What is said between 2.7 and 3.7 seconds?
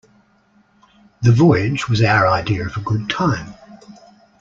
a good time.